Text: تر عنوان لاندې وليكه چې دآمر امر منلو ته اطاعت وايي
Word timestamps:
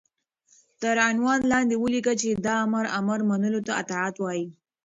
تر 0.81 0.95
عنوان 1.09 1.39
لاندې 1.51 1.75
وليكه 1.83 2.13
چې 2.21 2.29
دآمر 2.45 2.85
امر 2.99 3.19
منلو 3.29 3.59
ته 3.67 3.71
اطاعت 3.81 4.15
وايي 4.19 4.45